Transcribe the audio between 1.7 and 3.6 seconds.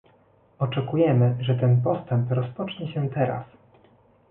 postęp rozpocznie się teraz